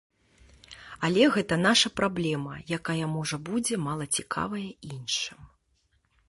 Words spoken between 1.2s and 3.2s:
гэта наша праблема, якая,